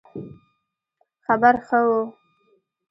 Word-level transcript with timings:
خبر 1.25 1.55
ښه 1.67 1.79
وو 1.87 2.01